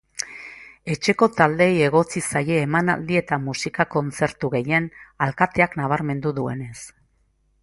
[0.93, 4.91] Etxeko taldeei egotzi zaie emanaldi eta musika kontzertu gehien,
[5.29, 6.79] alkateak nabarmendu duenez.